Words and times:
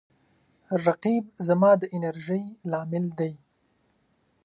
رقیب 0.85 1.25
زما 1.47 1.71
د 1.81 1.83
انرژۍ 1.95 2.43
لامل 2.71 3.05
دی 3.19 3.31